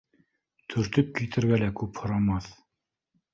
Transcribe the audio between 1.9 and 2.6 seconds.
һорамаҫ